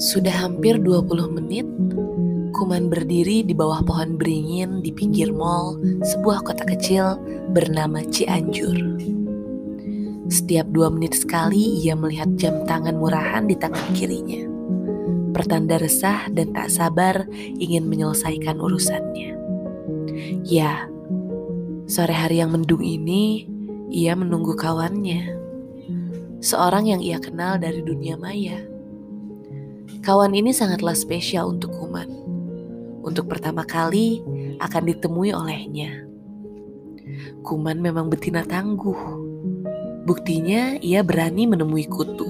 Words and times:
Sudah 0.00 0.48
hampir 0.48 0.80
20 0.80 1.36
menit, 1.36 1.68
Kuman 2.56 2.88
berdiri 2.88 3.44
di 3.44 3.52
bawah 3.52 3.84
pohon 3.84 4.16
beringin 4.16 4.80
di 4.80 4.88
pinggir 4.96 5.28
mall 5.28 5.76
sebuah 6.00 6.40
kota 6.40 6.64
kecil 6.64 7.20
bernama 7.52 8.00
Cianjur. 8.08 8.80
Setiap 10.32 10.72
dua 10.72 10.88
menit 10.88 11.20
sekali 11.20 11.84
ia 11.84 11.92
melihat 11.92 12.32
jam 12.40 12.64
tangan 12.64 12.96
murahan 12.96 13.44
di 13.44 13.56
tangan 13.60 13.92
kirinya. 13.92 14.48
Pertanda 15.36 15.76
resah 15.76 16.32
dan 16.32 16.56
tak 16.56 16.72
sabar 16.72 17.28
ingin 17.60 17.84
menyelesaikan 17.84 18.56
urusannya. 18.56 19.36
Ya, 20.48 20.88
sore 21.84 22.16
hari 22.16 22.40
yang 22.40 22.56
mendung 22.56 22.80
ini 22.80 23.44
ia 23.92 24.16
menunggu 24.16 24.56
kawannya. 24.56 25.36
Seorang 26.40 26.88
yang 26.88 27.04
ia 27.04 27.20
kenal 27.20 27.60
dari 27.60 27.84
dunia 27.84 28.16
maya 28.16 28.69
Kawan 30.00 30.32
ini 30.32 30.56
sangatlah 30.56 30.96
spesial 30.96 31.52
untuk 31.52 31.76
Kuman. 31.76 32.08
Untuk 33.04 33.28
pertama 33.28 33.68
kali 33.68 34.24
akan 34.56 34.82
ditemui 34.88 35.36
olehnya. 35.36 36.08
Kuman 37.44 37.84
memang 37.84 38.08
betina 38.08 38.40
tangguh. 38.40 38.96
Buktinya 40.08 40.80
ia 40.80 41.04
berani 41.04 41.44
menemui 41.44 41.84
kutu, 41.84 42.28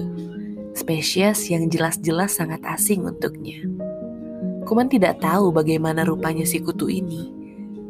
spesies 0.75 1.47
yang 1.47 1.71
jelas-jelas 1.71 2.35
sangat 2.35 2.59
asing 2.67 3.07
untuknya. 3.07 3.63
Kuman 4.67 4.91
tidak 4.91 5.23
tahu 5.23 5.55
bagaimana 5.55 6.03
rupanya 6.03 6.43
si 6.43 6.59
kutu 6.59 6.91
ini, 6.91 7.31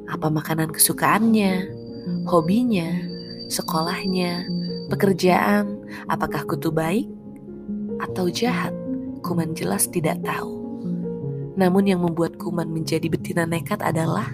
apa 0.06 0.30
makanan 0.30 0.70
kesukaannya, 0.70 1.74
hobinya, 2.30 2.90
sekolahnya, 3.50 4.46
pekerjaan, 4.94 5.82
apakah 6.06 6.46
kutu 6.46 6.70
baik 6.70 7.10
atau 7.98 8.30
jahat. 8.30 8.81
Kuman 9.22 9.54
jelas 9.54 9.88
tidak 9.90 10.22
tahu. 10.26 10.62
Namun 11.56 11.86
yang 11.86 12.02
membuat 12.02 12.42
Kuman 12.42 12.70
menjadi 12.70 13.06
betina 13.08 13.46
nekat 13.46 13.80
adalah 13.86 14.34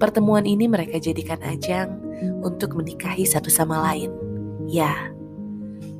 pertemuan 0.00 0.48
ini 0.48 0.64
mereka 0.68 0.96
jadikan 1.00 1.40
ajang 1.44 2.00
untuk 2.40 2.78
menikahi 2.78 3.28
satu 3.28 3.52
sama 3.52 3.80
lain. 3.90 4.10
Ya, 4.64 5.12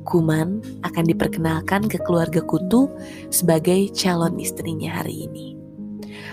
Kuman 0.05 0.61
akan 0.85 1.05
diperkenalkan 1.09 1.89
ke 1.89 1.97
keluarga 2.05 2.41
Kutu 2.45 2.89
sebagai 3.33 3.89
calon 3.93 4.37
istrinya 4.37 5.01
hari 5.01 5.25
ini. 5.25 5.57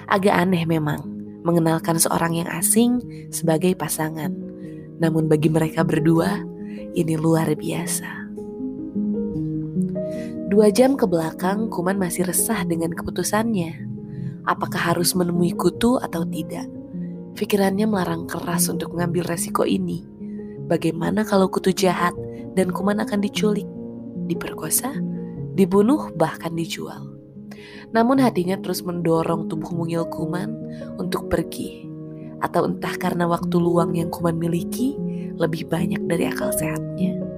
Agak 0.06 0.36
aneh 0.36 0.68
memang 0.68 1.00
mengenalkan 1.42 1.98
seorang 1.98 2.36
yang 2.36 2.48
asing 2.52 3.00
sebagai 3.32 3.74
pasangan. 3.74 4.30
Namun 5.02 5.26
bagi 5.26 5.50
mereka 5.50 5.82
berdua, 5.82 6.44
ini 6.94 7.16
luar 7.18 7.48
biasa. 7.56 8.21
Dua 10.52 10.68
jam 10.68 11.00
ke 11.00 11.08
belakang, 11.08 11.72
Kuman 11.72 11.96
masih 11.96 12.28
resah 12.28 12.60
dengan 12.68 12.92
keputusannya. 12.92 13.88
Apakah 14.44 14.92
harus 14.92 15.16
menemui 15.16 15.56
kutu 15.56 15.96
atau 15.96 16.28
tidak? 16.28 16.68
Pikirannya 17.32 17.88
melarang 17.88 18.28
keras 18.28 18.68
untuk 18.68 18.92
mengambil 18.92 19.32
resiko 19.32 19.64
ini. 19.64 20.04
Bagaimana 20.68 21.24
kalau 21.24 21.48
kutu 21.48 21.72
jahat 21.72 22.12
dan 22.52 22.68
Kuman 22.68 23.00
akan 23.00 23.24
diculik, 23.24 23.64
diperkosa, 24.28 24.92
dibunuh, 25.56 26.12
bahkan 26.20 26.52
dijual? 26.52 27.00
Namun 27.96 28.20
hatinya 28.20 28.60
terus 28.60 28.84
mendorong 28.84 29.48
tubuh 29.48 29.72
mungil 29.72 30.04
Kuman 30.04 30.52
untuk 31.00 31.32
pergi. 31.32 31.88
Atau 32.44 32.68
entah 32.68 32.92
karena 33.00 33.24
waktu 33.24 33.56
luang 33.56 33.96
yang 33.96 34.12
Kuman 34.12 34.36
miliki 34.36 35.00
lebih 35.32 35.64
banyak 35.72 36.04
dari 36.04 36.28
akal 36.28 36.52
sehatnya. 36.52 37.31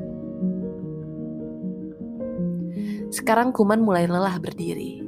Sekarang 3.14 3.54
Kuman 3.54 3.78
mulai 3.78 4.10
lelah 4.10 4.42
berdiri. 4.42 4.98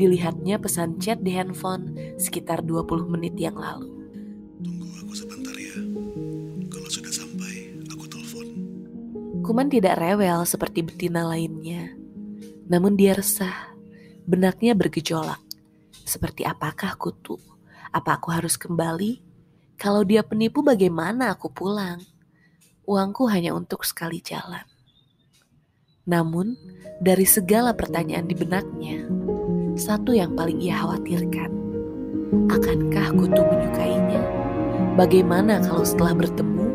Dilihatnya 0.00 0.56
pesan 0.56 0.96
chat 0.96 1.20
di 1.20 1.36
handphone 1.36 2.16
sekitar 2.16 2.64
20 2.64 3.12
menit 3.12 3.36
yang 3.36 3.60
lalu. 3.60 3.92
Tunggu 4.64 4.88
aku 5.04 5.12
sebentar 5.12 5.52
ya. 5.52 5.76
Kalau 6.72 6.88
sudah 6.88 7.12
sampai, 7.12 7.76
aku 7.92 8.08
telepon. 8.08 8.46
Kuman 9.44 9.68
tidak 9.68 10.00
rewel 10.00 10.48
seperti 10.48 10.80
betina 10.80 11.28
lainnya. 11.28 11.92
Namun 12.72 12.96
dia 12.96 13.12
resah. 13.12 13.76
Benaknya 14.24 14.72
bergejolak. 14.72 15.44
Seperti 16.08 16.40
apakah 16.48 16.96
kutu? 16.96 17.36
Apa 17.92 18.16
aku 18.16 18.32
harus 18.32 18.56
kembali? 18.56 19.20
Kalau 19.76 20.08
dia 20.08 20.24
penipu 20.24 20.64
bagaimana 20.64 21.36
aku 21.36 21.52
pulang? 21.52 22.00
Uangku 22.88 23.28
hanya 23.28 23.52
untuk 23.52 23.84
sekali 23.84 24.24
jalan. 24.24 24.75
Namun, 26.06 26.54
dari 27.02 27.26
segala 27.26 27.74
pertanyaan 27.74 28.30
di 28.30 28.38
benaknya, 28.38 29.10
satu 29.74 30.14
yang 30.14 30.38
paling 30.38 30.62
ia 30.62 30.78
khawatirkan, 30.78 31.50
akankah 32.46 33.10
Kutu 33.10 33.42
menyukainya? 33.42 34.22
Bagaimana 34.94 35.58
kalau 35.66 35.82
setelah 35.82 36.14
bertemu, 36.14 36.66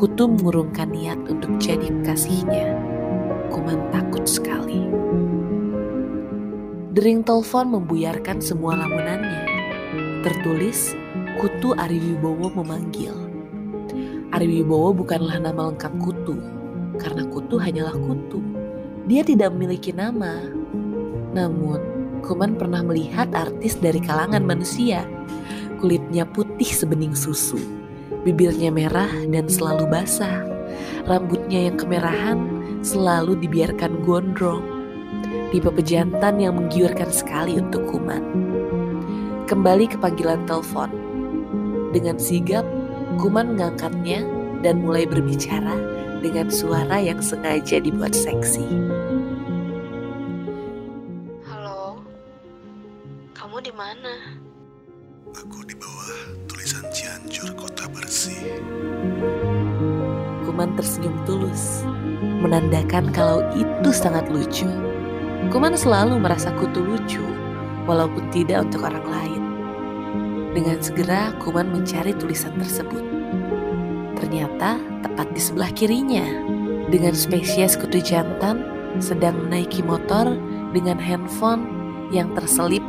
Kutu 0.00 0.32
mengurungkan 0.32 0.96
niat 0.96 1.20
untuk 1.28 1.60
jadi 1.60 1.92
kasihnya? 2.00 2.72
Kuman 3.52 3.92
takut 3.92 4.24
sekali. 4.24 4.88
Dering 6.96 7.20
telepon 7.20 7.76
membuyarkan 7.76 8.40
semua 8.40 8.80
lamunannya. 8.80 9.44
Tertulis, 10.24 10.96
Kutu 11.36 11.76
Ari 11.76 12.00
Wibowo 12.00 12.48
memanggil. 12.56 13.12
Ari 14.32 14.48
Wibowo 14.48 14.96
bukanlah 14.96 15.36
nama 15.36 15.68
lengkap 15.68 15.92
Kutu, 16.00 16.40
karena 16.96 17.28
Kutu 17.28 17.60
hanyalah 17.60 17.92
Kutu 17.92 18.59
dia 19.08 19.22
tidak 19.24 19.52
memiliki 19.56 19.94
nama. 19.94 20.40
Namun, 21.32 22.00
Kuman 22.20 22.60
pernah 22.60 22.84
melihat 22.84 23.32
artis 23.32 23.80
dari 23.80 23.96
kalangan 23.96 24.44
manusia. 24.44 25.08
Kulitnya 25.80 26.28
putih 26.28 26.68
sebening 26.68 27.16
susu, 27.16 27.56
bibirnya 28.28 28.68
merah 28.68 29.08
dan 29.32 29.48
selalu 29.48 29.88
basah. 29.88 30.44
Rambutnya 31.08 31.72
yang 31.72 31.80
kemerahan 31.80 32.38
selalu 32.84 33.40
dibiarkan 33.40 34.04
gondrong. 34.04 34.60
Tipe 35.48 35.72
pejantan 35.72 36.38
yang 36.38 36.60
menggiurkan 36.60 37.08
sekali 37.08 37.56
untuk 37.56 37.88
Kuman. 37.88 38.22
Kembali 39.48 39.88
ke 39.88 39.96
panggilan 39.96 40.44
telepon. 40.44 40.92
Dengan 41.90 42.20
sigap, 42.20 42.62
Kuman 43.16 43.56
mengangkatnya 43.56 44.22
dan 44.60 44.84
mulai 44.84 45.08
berbicara 45.08 45.99
dengan 46.20 46.52
suara 46.52 47.00
yang 47.00 47.18
sengaja 47.24 47.80
dibuat 47.80 48.12
seksi. 48.12 48.68
Halo, 51.48 52.04
kamu 53.32 53.56
di 53.64 53.72
mana? 53.72 54.14
Aku 55.32 55.64
di 55.64 55.72
bawah 55.80 56.36
tulisan 56.44 56.84
Cianjur 56.92 57.56
Kota 57.56 57.88
Bersih. 57.88 58.60
Kuman 60.44 60.76
tersenyum 60.76 61.16
tulus, 61.24 61.88
menandakan 62.44 63.08
kalau 63.16 63.40
itu 63.56 63.90
sangat 63.90 64.28
lucu. 64.28 64.68
Kuman 65.48 65.72
selalu 65.72 66.20
merasa 66.20 66.52
kutu 66.60 66.84
lucu, 66.84 67.24
walaupun 67.88 68.28
tidak 68.28 68.68
untuk 68.68 68.84
orang 68.84 69.06
lain. 69.08 69.42
Dengan 70.52 70.76
segera, 70.84 71.32
Kuman 71.40 71.72
mencari 71.72 72.12
tulisan 72.12 72.52
tersebut. 72.60 73.02
Ternyata 74.20 74.76
tepat 75.00 75.32
di 75.32 75.40
sebelah 75.40 75.72
kirinya, 75.72 76.28
dengan 76.92 77.16
spesies 77.16 77.72
kutu 77.72 78.04
jantan 78.04 78.60
sedang 79.00 79.48
menaiki 79.48 79.80
motor 79.80 80.36
dengan 80.76 81.00
handphone 81.00 81.64
yang 82.12 82.28
terselip 82.36 82.84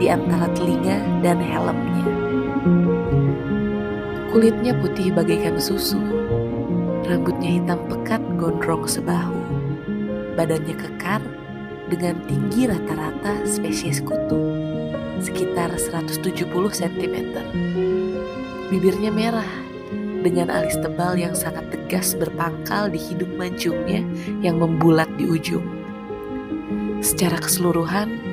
di 0.00 0.08
antara 0.08 0.48
telinga 0.56 1.04
dan 1.20 1.36
helmnya. 1.36 2.06
Kulitnya 4.32 4.72
putih 4.80 5.12
bagaikan 5.12 5.60
susu, 5.60 6.00
rambutnya 7.04 7.60
hitam 7.60 7.82
pekat 7.90 8.22
gondrong 8.40 8.88
sebahu, 8.88 9.36
badannya 10.38 10.80
kekar 10.80 11.20
dengan 11.92 12.16
tinggi 12.24 12.70
rata-rata 12.70 13.42
spesies 13.44 14.00
kutu, 14.00 14.38
sekitar 15.20 15.74
170 15.76 16.46
cm. 16.72 17.16
Bibirnya 18.70 19.10
merah 19.10 19.69
dengan 20.20 20.52
alis 20.52 20.76
tebal 20.78 21.16
yang 21.16 21.32
sangat 21.32 21.68
tegas 21.72 22.14
berpangkal 22.14 22.92
di 22.92 23.00
hidung 23.00 23.34
mancungnya 23.40 24.04
yang 24.44 24.60
membulat 24.60 25.08
di 25.16 25.24
ujung. 25.26 25.64
Secara 27.00 27.40
keseluruhan, 27.40 28.30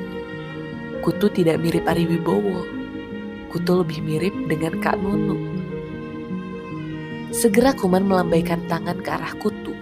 Kutu 1.00 1.32
tidak 1.32 1.64
mirip 1.64 1.88
Ari 1.88 2.04
Wibowo. 2.04 2.68
Kutu 3.48 3.80
lebih 3.80 4.04
mirip 4.04 4.34
dengan 4.44 4.76
Kak 4.76 5.00
Nunu. 5.00 5.40
Segera 7.32 7.72
Kuman 7.72 8.04
melambaikan 8.04 8.60
tangan 8.68 9.00
ke 9.00 9.08
arah 9.08 9.32
Kutu. 9.40 9.72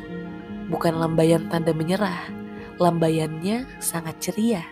Bukan 0.71 0.99
lambaian 0.99 1.51
tanda 1.51 1.75
menyerah, 1.75 2.31
lambaiannya 2.79 3.83
sangat 3.83 4.23
ceria. 4.23 4.63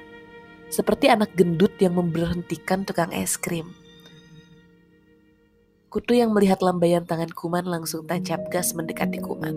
Seperti 0.71 1.11
anak 1.11 1.35
gendut 1.35 1.75
yang 1.83 1.99
memberhentikan 1.99 2.87
tukang 2.87 3.11
es 3.11 3.35
krim. 3.35 3.75
Kutu 5.95 6.19
yang 6.19 6.35
melihat 6.35 6.59
lambaian 6.59 7.07
tangan 7.07 7.31
Kuman 7.31 7.71
langsung 7.71 8.03
tancap 8.03 8.51
gas 8.51 8.75
mendekati 8.75 9.23
Kuman. 9.23 9.55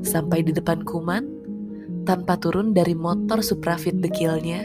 Sampai 0.00 0.40
di 0.40 0.48
depan 0.48 0.80
Kuman, 0.80 1.28
tanpa 2.08 2.40
turun 2.40 2.72
dari 2.72 2.96
motor 2.96 3.44
suprafit 3.44 3.92
dekilnya, 4.00 4.64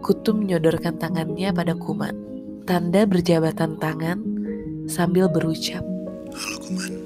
Kutum 0.00 0.48
menyodorkan 0.48 0.96
tangannya 0.96 1.52
pada 1.52 1.76
Kuman. 1.76 2.16
Tanda 2.64 3.04
berjabatan 3.04 3.76
tangan 3.76 4.16
sambil 4.88 5.28
berucap. 5.28 5.84
Halo 6.32 6.56
Kuman, 6.64 7.01